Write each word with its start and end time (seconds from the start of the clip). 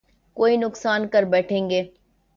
کوئی 0.37 0.57
نقصان 0.57 1.07
کر 1.07 1.23
بیٹھیں 1.23 1.69
گے 1.69 1.83